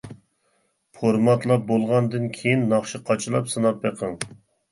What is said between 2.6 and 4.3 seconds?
ناخشا قاچىلاپ سىناپ بېقىڭ.